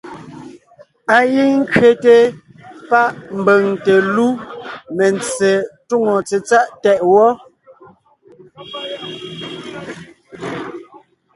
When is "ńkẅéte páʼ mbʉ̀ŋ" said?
1.61-3.63